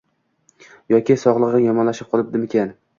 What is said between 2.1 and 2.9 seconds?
qoldimikan